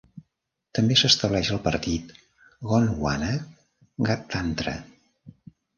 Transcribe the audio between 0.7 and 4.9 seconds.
També s'estableix el Partit Gondwana Gadtantra.